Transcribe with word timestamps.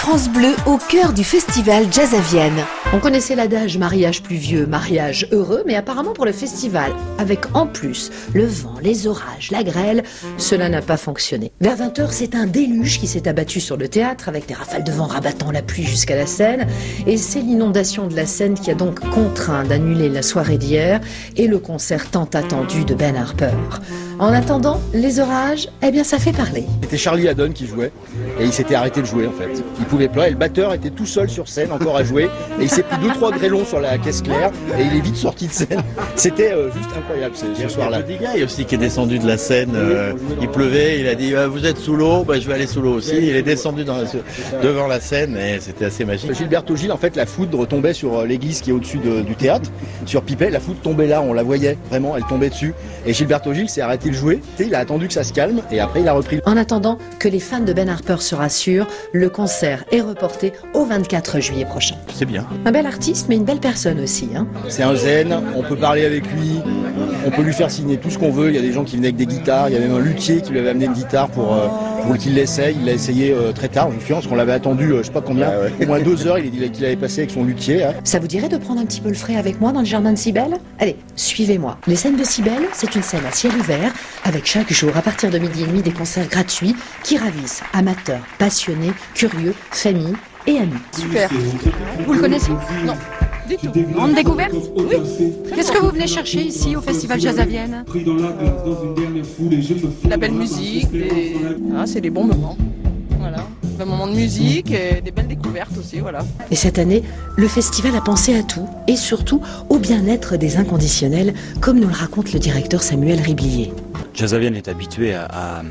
France 0.00 0.30
Bleu 0.30 0.56
au 0.64 0.78
cœur 0.78 1.12
du 1.12 1.22
festival 1.22 1.84
Jazz 1.92 2.14
à 2.14 2.20
Vienne. 2.20 2.64
On 2.94 2.98
connaissait 3.00 3.34
l'adage 3.34 3.76
mariage 3.76 4.22
pluvieux, 4.22 4.64
mariage 4.64 5.28
heureux, 5.30 5.62
mais 5.66 5.74
apparemment 5.74 6.14
pour 6.14 6.24
le 6.24 6.32
festival, 6.32 6.90
avec 7.18 7.40
en 7.54 7.66
plus 7.66 8.10
le 8.32 8.46
vent, 8.46 8.76
les 8.82 9.06
orages, 9.06 9.50
la 9.50 9.62
grêle, 9.62 10.02
cela 10.38 10.70
n'a 10.70 10.80
pas 10.80 10.96
fonctionné. 10.96 11.52
Vers 11.60 11.76
20h, 11.76 12.08
c'est 12.12 12.34
un 12.34 12.46
déluge 12.46 12.98
qui 12.98 13.06
s'est 13.06 13.28
abattu 13.28 13.60
sur 13.60 13.76
le 13.76 13.88
théâtre 13.88 14.30
avec 14.30 14.46
des 14.46 14.54
rafales 14.54 14.84
de 14.84 14.90
vent 14.90 15.06
rabattant 15.06 15.50
la 15.50 15.60
pluie 15.60 15.84
jusqu'à 15.84 16.16
la 16.16 16.26
scène. 16.26 16.66
Et 17.06 17.18
c'est 17.18 17.42
l'inondation 17.42 18.06
de 18.06 18.16
la 18.16 18.24
scène 18.24 18.54
qui 18.54 18.70
a 18.70 18.74
donc 18.74 19.00
contraint 19.10 19.64
d'annuler 19.64 20.08
la 20.08 20.22
soirée 20.22 20.56
d'hier 20.56 21.00
et 21.36 21.46
le 21.46 21.58
concert 21.58 22.10
tant 22.10 22.28
attendu 22.32 22.86
de 22.86 22.94
Ben 22.94 23.16
Harper. 23.16 23.52
En 24.18 24.32
attendant, 24.32 24.80
les 24.92 25.18
orages, 25.18 25.68
eh 25.82 25.90
bien 25.90 26.04
ça 26.04 26.18
fait 26.18 26.32
parler. 26.32 26.64
C'était 26.82 26.96
Charlie 26.98 27.28
Haddon 27.28 27.52
qui 27.52 27.66
jouait 27.66 27.92
et 28.38 28.44
il 28.44 28.52
s'était 28.52 28.74
arrêté 28.74 29.00
de 29.00 29.06
jouer 29.06 29.26
en 29.26 29.32
fait. 29.32 29.62
Il 29.78 29.86
pouvait 29.90 30.08
pas 30.08 30.28
et 30.28 30.30
le 30.30 30.36
batteur 30.36 30.72
était 30.72 30.90
tout 30.90 31.04
seul 31.06 31.28
sur 31.28 31.48
scène 31.48 31.72
encore 31.72 31.96
à 31.96 32.04
jouer 32.04 32.24
et 32.60 32.62
il 32.62 32.70
s'est 32.70 32.82
pris 32.82 32.96
deux 32.98 33.10
trois 33.10 33.30
grêlons 33.32 33.64
sur 33.64 33.80
la 33.80 33.98
caisse 33.98 34.22
claire 34.22 34.50
et 34.78 34.82
il 34.82 34.96
est 34.96 35.00
vite 35.00 35.16
sorti 35.16 35.48
de 35.48 35.52
scène. 35.52 35.82
C'était 36.16 36.52
euh, 36.52 36.70
juste 36.72 36.90
incroyable 36.96 37.34
ce, 37.36 37.46
ce 37.60 37.68
soir-là. 37.68 38.00
Il 38.08 38.38
y 38.38 38.42
a 38.42 38.44
aussi 38.44 38.64
qui 38.64 38.76
est 38.76 38.78
descendu 38.78 39.18
de 39.18 39.26
la 39.26 39.36
scène. 39.36 39.72
euh, 39.74 40.12
il 40.40 40.48
pleuvait, 40.48 41.00
il 41.00 41.08
a 41.08 41.14
dit 41.14 41.34
Ah, 41.34 41.48
vous 41.48 41.66
êtes 41.66 41.78
sous 41.78 41.96
l'eau, 41.96 42.24
bah, 42.24 42.38
je 42.40 42.46
vais 42.46 42.54
aller 42.54 42.66
sous 42.66 42.80
l'eau 42.80 42.94
aussi. 42.94 43.16
Il 43.16 43.34
est 43.36 43.42
descendu 43.42 43.84
dans 43.84 43.96
la- 43.96 44.60
devant 44.62 44.86
la 44.86 45.00
scène 45.00 45.36
et 45.36 45.58
c'était 45.60 45.86
assez 45.86 46.04
magique. 46.04 46.32
Gilberto 46.34 46.76
Gil, 46.76 46.92
en 46.92 46.96
fait, 46.96 47.16
la 47.16 47.26
foudre 47.26 47.66
tombait 47.66 47.92
sur 47.92 48.18
euh, 48.20 48.26
l'église 48.26 48.60
qui 48.60 48.70
est 48.70 48.72
au-dessus 48.72 48.98
de- 48.98 49.22
du 49.22 49.34
théâtre, 49.34 49.70
sur 50.06 50.22
Pipet. 50.22 50.50
La 50.50 50.60
foudre 50.60 50.80
tombait 50.82 51.06
là, 51.08 51.20
on 51.22 51.32
la 51.32 51.42
voyait 51.42 51.76
vraiment, 51.90 52.16
elle 52.16 52.24
tombait 52.24 52.50
dessus. 52.50 52.74
Et 53.06 53.12
Gilberto 53.12 53.52
Gil 53.52 53.68
s'est 53.68 53.80
arrêté 53.80 54.10
de 54.10 54.14
jouer. 54.14 54.40
Il 54.60 54.74
a 54.74 54.78
attendu 54.78 55.08
que 55.08 55.14
ça 55.14 55.24
se 55.24 55.32
calme 55.32 55.62
et 55.72 55.80
après 55.80 56.00
il 56.02 56.08
a 56.08 56.12
repris. 56.12 56.40
En 56.46 56.56
attendant 56.56 56.98
que 57.18 57.28
les 57.28 57.40
fans 57.40 57.60
de 57.60 57.72
Ben 57.72 57.88
Harper 57.88 58.16
se 58.20 58.34
rassurent, 58.34 58.86
le 59.12 59.28
concert 59.28 59.79
est 59.90 60.00
reporté 60.00 60.52
au 60.74 60.84
24 60.84 61.40
juillet 61.40 61.64
prochain. 61.64 61.96
C'est 62.14 62.24
bien. 62.24 62.46
Un 62.64 62.72
bel 62.72 62.86
artiste, 62.86 63.26
mais 63.28 63.36
une 63.36 63.44
belle 63.44 63.60
personne 63.60 64.00
aussi. 64.00 64.28
Hein. 64.36 64.46
C'est 64.68 64.82
un 64.82 64.94
zen, 64.94 65.34
on 65.56 65.62
peut 65.62 65.76
parler 65.76 66.04
avec 66.04 66.24
lui, 66.32 66.60
on 67.26 67.30
peut 67.30 67.42
lui 67.42 67.52
faire 67.52 67.70
signer 67.70 67.96
tout 67.96 68.10
ce 68.10 68.18
qu'on 68.18 68.30
veut. 68.30 68.48
Il 68.48 68.54
y 68.54 68.58
a 68.58 68.62
des 68.62 68.72
gens 68.72 68.84
qui 68.84 68.96
venaient 68.96 69.08
avec 69.08 69.16
des 69.16 69.26
guitares, 69.26 69.68
il 69.68 69.74
y 69.74 69.76
a 69.76 69.80
même 69.80 69.94
un 69.94 70.00
luthier 70.00 70.40
qui 70.40 70.52
lui 70.52 70.58
avait 70.58 70.70
amené 70.70 70.86
une 70.86 70.92
guitare 70.92 71.28
pour, 71.28 71.54
euh, 71.54 71.66
pour 72.06 72.16
qu'il 72.16 72.34
l'essaye. 72.34 72.76
Il 72.80 72.86
l'a 72.86 72.92
essayé 72.92 73.32
euh, 73.32 73.52
très 73.52 73.68
tard, 73.68 73.90
je 73.90 73.96
me 73.96 74.00
souviens, 74.00 74.16
parce 74.16 74.26
qu'on 74.26 74.34
l'avait 74.34 74.52
attendu, 74.52 74.92
euh, 74.92 74.98
je 74.98 75.06
sais 75.06 75.12
pas 75.12 75.20
combien, 75.20 75.48
Ah 75.52 75.60
ouais. 75.62 75.84
au 75.84 75.86
moins 75.86 76.00
deux 76.00 76.26
heures, 76.26 76.38
il 76.38 76.46
a 76.46 76.50
dit 76.50 76.70
qu'il 76.70 76.84
avait 76.84 76.96
passé 76.96 77.20
avec 77.20 77.30
son 77.30 77.44
luthier. 77.44 77.84
hein. 77.84 77.94
Ça 78.04 78.18
vous 78.18 78.26
dirait 78.26 78.48
de 78.48 78.56
prendre 78.56 78.80
un 78.80 78.84
petit 78.86 79.00
peu 79.00 79.08
le 79.08 79.14
frais 79.14 79.36
avec 79.36 79.60
moi 79.60 79.72
dans 79.72 79.80
le 79.80 79.86
jardin 79.86 80.12
de 80.12 80.18
Cybèle? 80.18 80.58
Allez, 80.78 80.96
suivez-moi. 81.16 81.78
Les 81.86 81.96
scènes 81.96 82.16
de 82.16 82.24
Cybèle, 82.24 82.62
c'est 82.72 82.94
une 82.94 83.02
scène 83.02 83.24
à 83.28 83.32
ciel 83.32 83.52
ouvert, 83.58 83.92
avec 84.24 84.46
chaque 84.46 84.72
jour, 84.72 84.90
à 84.96 85.02
partir 85.02 85.30
de 85.30 85.38
midi 85.38 85.62
et 85.62 85.66
demi, 85.66 85.82
des 85.82 85.92
concerts 85.92 86.28
gratuits 86.28 86.74
qui 87.02 87.16
ravissent 87.18 87.62
amateurs, 87.72 88.20
passionnés, 88.38 88.92
curieux, 89.14 89.54
familles 89.70 90.14
et 90.46 90.58
amis. 90.58 90.72
Super. 90.96 91.28
Vous 92.06 92.12
le 92.14 92.20
connaissez? 92.20 92.50
Non. 92.84 92.94
Du 93.50 93.56
tout. 93.56 93.92
Grande 93.92 94.14
découverte 94.14 94.54
Oui. 94.76 94.96
Qu'est-ce 95.52 95.72
que 95.72 95.78
vous 95.78 95.90
venez 95.90 96.06
chercher 96.06 96.40
ici 96.40 96.76
au 96.76 96.80
Festival 96.80 97.20
Jazz 97.20 97.36
à 97.40 97.44
Vienne 97.44 97.84
la 100.08 100.16
belle 100.16 100.32
musique, 100.32 100.90
des... 100.92 101.34
ah, 101.76 101.84
c'est 101.84 102.00
des 102.00 102.10
bons 102.10 102.24
moments. 102.24 102.56
Voilà. 103.18 103.44
Des 103.76 103.84
moments 103.84 104.06
de 104.06 104.14
musique 104.14 104.70
et 104.70 105.00
des 105.00 105.10
belles 105.10 105.26
découvertes 105.26 105.76
aussi, 105.76 105.98
voilà. 105.98 106.20
Et 106.52 106.54
cette 106.54 106.78
année, 106.78 107.02
le 107.36 107.48
festival 107.48 107.96
a 107.96 108.00
pensé 108.00 108.36
à 108.36 108.44
tout, 108.44 108.68
et 108.86 108.96
surtout 108.96 109.40
au 109.68 109.78
bien-être 109.78 110.36
des 110.36 110.56
inconditionnels, 110.56 111.34
comme 111.60 111.80
nous 111.80 111.88
le 111.88 111.94
raconte 111.94 112.32
le 112.32 112.38
directeur 112.38 112.82
Samuel 112.82 113.20
Riblier. 113.20 113.72
Jazzavienne 114.14 114.56
est 114.56 114.68
habitué 114.68 115.14
à, 115.14 115.62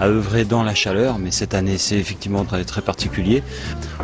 œuvrer 0.00 0.44
dans 0.44 0.64
la 0.64 0.74
chaleur, 0.74 1.18
mais 1.18 1.30
cette 1.30 1.54
année 1.54 1.78
c'est 1.78 1.96
effectivement 1.96 2.44
très, 2.44 2.82
particulier. 2.82 3.42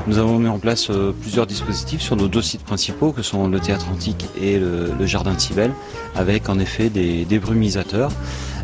Nous 0.07 0.19
avons 0.19 0.39
mis 0.39 0.49
en 0.49 0.59
place 0.59 0.91
euh, 0.91 1.13
plusieurs 1.13 1.47
dispositifs 1.47 2.01
sur 2.01 2.15
nos 2.15 2.29
deux 2.29 2.43
sites 2.43 2.63
principaux, 2.63 3.11
que 3.11 3.23
sont 3.23 3.49
le 3.49 3.59
théâtre 3.59 3.87
antique 3.93 4.27
et 4.41 4.59
le, 4.59 5.07
jardin 5.07 5.35
de 5.35 5.41
Cybèle, 5.41 5.73
avec 6.15 6.49
en 6.49 6.59
effet 6.59 6.89
des, 6.89 7.39
brumisateurs. 7.41 8.13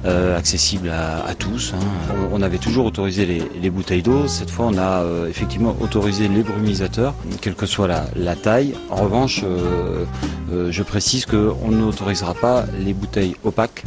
euh, 0.04 0.38
accessibles 0.38 0.91
à, 0.91 1.34
tous. 1.34 1.72
hein. 1.75 1.84
On, 2.31 2.43
avait 2.43 2.59
toujours 2.59 2.84
autorisé 2.87 3.25
les, 3.25 3.43
les 3.60 3.71
bouteilles 3.71 4.03
d'eau. 4.03 4.28
Cette 4.28 4.50
fois, 4.50 4.66
on 4.66 4.77
a 4.77 5.03
euh, 5.03 5.28
effectivement 5.28 5.75
autorisé 5.81 6.28
les 6.28 6.43
brumisateurs, 6.43 7.15
quelle 7.41 7.54
que 7.54 7.66
soit 7.66 7.88
la, 7.88 8.37
taille. 8.37 8.75
En 8.91 8.97
revanche, 8.97 9.43
je 10.53 10.82
précise 10.82 11.25
qu'on 11.27 11.71
n'autorisera 11.71 12.34
pas 12.34 12.65
les 12.84 12.93
bouteilles 12.93 13.34
opaques 13.44 13.82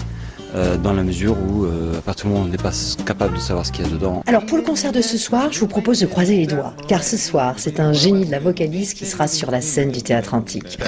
euh, 0.56 0.78
dans 0.78 0.94
la 0.94 1.04
mesure 1.04 1.36
où, 1.38 1.66
euh, 1.66 1.98
à 1.98 2.02
partir 2.02 2.26
du 2.26 2.32
moment 2.32 2.44
où 2.44 2.48
on 2.48 2.50
n'est 2.50 2.58
pas 2.58 2.72
capable 3.06 3.36
de 3.36 3.40
savoir 3.40 3.66
ce 3.66 3.72
qu'il 3.72 3.86
y 3.86 3.88
a 3.88 3.92
dedans, 3.92 4.24
Alors 4.28 4.46
pour 4.46 4.58
le 4.58 4.64
concert 4.64 4.92
de 4.92 5.02
ce 5.02 5.18
soir, 5.18 5.52
je 5.52 5.60
vous 5.60 5.68
propose 5.68 6.00
de 6.00 6.06
croiser 6.06 6.38
les 6.38 6.48
doigts, 6.48 6.74
car 6.88 7.04
ce 7.04 7.18
soir, 7.18 7.56
c'est 7.58 7.80
un 7.80 7.94
génie 7.94 8.26
de 8.26 8.32
la 8.32 8.40
vocalise 8.40 8.94
qui 8.94 9.06
sera 9.06 9.28
sur 9.28 9.52
la 9.52 9.62
scène 9.62 9.92
du 9.92 10.02
théâtre 10.02 10.34
antique. 10.34 10.80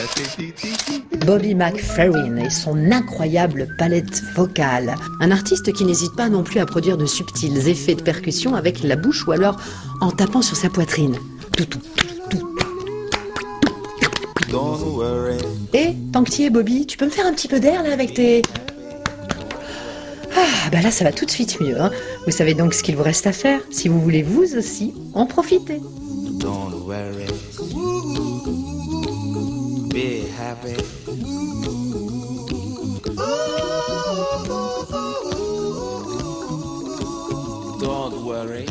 Bobby 1.25 1.55
McFerrin 1.55 2.37
et 2.37 2.49
son 2.49 2.91
incroyable 2.91 3.67
palette 3.77 4.23
vocale. 4.35 4.95
Un 5.19 5.31
artiste 5.31 5.73
qui 5.73 5.85
n'hésite 5.85 6.15
pas 6.15 6.29
non 6.29 6.43
plus 6.43 6.59
à 6.59 6.65
produire 6.65 6.97
de 6.97 7.05
subtils 7.05 7.67
effets 7.67 7.95
de 7.95 8.01
percussion 8.01 8.55
avec 8.55 8.81
la 8.83 8.95
bouche 8.95 9.27
ou 9.27 9.31
alors 9.31 9.57
en 10.01 10.11
tapant 10.11 10.41
sur 10.41 10.55
sa 10.55 10.69
poitrine. 10.69 11.15
Tout, 11.57 11.65
tout, 11.65 11.79
tout. 11.79 11.99
Et, 15.73 15.95
tant 16.11 16.23
que 16.23 16.31
tu 16.31 16.41
y 16.41 16.45
es, 16.45 16.49
Bobby, 16.49 16.87
tu 16.87 16.97
peux 16.97 17.05
me 17.05 17.11
faire 17.11 17.27
un 17.27 17.33
petit 17.33 17.47
peu 17.47 17.59
d'air 17.59 17.83
là 17.83 17.93
avec 17.93 18.13
tes... 18.13 18.41
Ah, 20.41 20.69
bah 20.71 20.81
là, 20.81 20.89
ça 20.89 21.03
va 21.03 21.11
tout 21.11 21.25
de 21.25 21.31
suite 21.31 21.59
mieux. 21.59 21.79
Hein. 21.81 21.91
Vous 22.25 22.31
savez 22.31 22.53
donc 22.53 22.73
ce 22.73 22.81
qu'il 22.81 22.95
vous 22.95 23.03
reste 23.03 23.27
à 23.27 23.33
faire, 23.33 23.59
si 23.71 23.89
vous 23.89 23.99
voulez 23.99 24.23
vous 24.23 24.55
aussi 24.57 24.93
en 25.13 25.25
profiter. 25.25 25.81
Don't 26.39 26.85
worry. 26.85 27.27
Be 29.89 30.23
happy. 30.39 30.77
Don't 37.81 38.23
worry. 38.23 38.65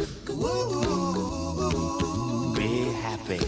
Be 2.55 2.89
happy. 3.05 3.41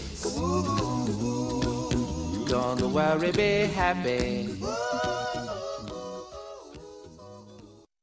Don't 2.47 2.93
worry, 2.93 3.31
be 3.31 3.67
happy. 3.75 4.49